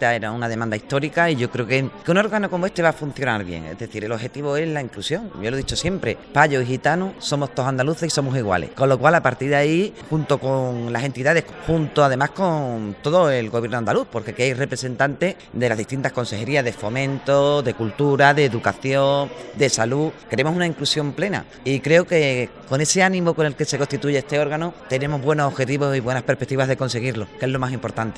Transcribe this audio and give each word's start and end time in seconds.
Era 0.00 0.30
una 0.30 0.48
demanda 0.48 0.76
histórica 0.76 1.30
y 1.30 1.36
yo 1.36 1.50
creo 1.50 1.66
que, 1.66 1.90
un 2.06 2.16
órgano 2.16 2.48
como 2.48 2.66
este 2.66 2.82
va 2.82 2.90
a 2.90 2.92
funcionar 2.92 3.44
bien. 3.44 3.64
Es 3.64 3.78
decir, 3.78 4.04
el 4.04 4.12
objetivo 4.12 4.56
es 4.56 4.68
la 4.68 4.80
inclusión. 4.80 5.30
Yo 5.42 5.50
lo 5.50 5.56
he 5.56 5.58
dicho 5.58 5.76
siempre, 5.76 6.16
payos 6.32 6.62
y 6.62 6.66
gitanos 6.66 7.14
somos 7.18 7.54
todos 7.54 7.68
andaluces 7.68 8.06
y 8.06 8.10
somos 8.10 8.36
iguales. 8.36 8.70
Con 8.74 8.88
lo 8.88 8.98
cual, 8.98 9.14
a 9.16 9.22
partir 9.22 9.50
de 9.50 9.56
ahí, 9.56 9.94
junto 10.08 10.38
con 10.38 10.92
las 10.92 11.04
entidades, 11.04 11.44
junto 11.66 12.04
además 12.04 12.30
con 12.30 12.96
todo 13.02 13.30
el 13.30 13.50
gobierno 13.50 13.78
andaluz, 13.78 14.06
porque 14.10 14.30
aquí 14.30 14.42
hay 14.42 14.54
representantes 14.54 15.36
de 15.52 15.68
las 15.68 15.76
distintas 15.76 16.12
consejerías 16.12 16.64
de 16.64 16.72
fomento, 16.72 17.62
de 17.62 17.74
cultura, 17.74 18.34
de 18.34 18.44
educación, 18.44 19.30
de 19.56 19.68
salud. 19.68 20.12
Queremos 20.30 20.54
una 20.54 20.66
inclusión 20.66 21.12
plena 21.12 21.44
y 21.64 21.80
creo 21.80 22.06
que 22.06 22.50
con 22.68 22.80
ese 22.80 23.02
ánimo 23.02 23.34
con 23.34 23.46
el 23.46 23.54
que 23.54 23.64
se 23.64 23.78
constituye 23.78 24.18
este 24.18 24.38
órgano 24.38 24.74
tenemos 24.88 25.20
buenos 25.22 25.46
objetivos 25.52 25.96
y 25.96 26.00
buenas 26.00 26.22
perspectivas 26.22 26.68
de 26.68 26.76
conseguirlo, 26.76 27.26
que 27.38 27.46
es 27.46 27.50
lo 27.50 27.58
más 27.58 27.72
importante. 27.72 28.16